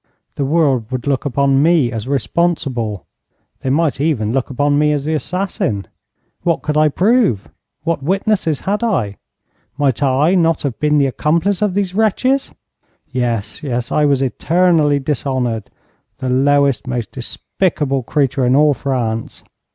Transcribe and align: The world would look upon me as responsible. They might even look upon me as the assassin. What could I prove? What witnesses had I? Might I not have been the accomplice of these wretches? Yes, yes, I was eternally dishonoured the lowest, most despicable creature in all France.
The 0.33 0.45
world 0.45 0.89
would 0.91 1.05
look 1.05 1.25
upon 1.25 1.61
me 1.61 1.91
as 1.91 2.07
responsible. 2.07 3.05
They 3.59 3.69
might 3.69 4.01
even 4.01 4.33
look 4.33 4.49
upon 4.49 4.79
me 4.79 4.91
as 4.93 5.05
the 5.05 5.13
assassin. 5.13 5.85
What 6.41 6.63
could 6.63 6.75
I 6.75 6.89
prove? 6.89 7.49
What 7.83 8.01
witnesses 8.01 8.61
had 8.61 8.81
I? 8.81 9.17
Might 9.77 10.01
I 10.01 10.33
not 10.33 10.63
have 10.63 10.79
been 10.79 10.97
the 10.97 11.05
accomplice 11.05 11.61
of 11.61 11.75
these 11.75 11.93
wretches? 11.93 12.51
Yes, 13.11 13.61
yes, 13.61 13.91
I 13.91 14.05
was 14.05 14.23
eternally 14.23 14.97
dishonoured 14.97 15.69
the 16.17 16.29
lowest, 16.29 16.87
most 16.87 17.11
despicable 17.11 18.01
creature 18.01 18.43
in 18.43 18.55
all 18.55 18.73
France. 18.73 19.43